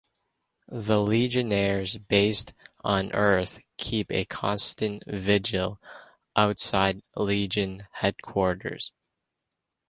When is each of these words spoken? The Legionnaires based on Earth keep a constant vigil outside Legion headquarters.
The 0.67 0.99
Legionnaires 0.99 1.95
based 1.99 2.53
on 2.83 3.13
Earth 3.13 3.59
keep 3.77 4.11
a 4.11 4.25
constant 4.25 5.03
vigil 5.05 5.79
outside 6.35 7.03
Legion 7.15 7.85
headquarters. 7.91 8.93